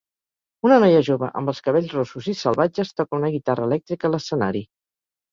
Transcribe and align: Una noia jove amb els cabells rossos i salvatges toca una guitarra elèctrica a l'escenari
Una 0.67 0.77
noia 0.83 1.01
jove 1.09 1.27
amb 1.41 1.51
els 1.51 1.59
cabells 1.67 1.91
rossos 1.97 2.29
i 2.33 2.33
salvatges 2.39 2.93
toca 3.01 3.17
una 3.19 3.29
guitarra 3.35 3.67
elèctrica 3.69 4.09
a 4.09 4.11
l'escenari 4.15 4.63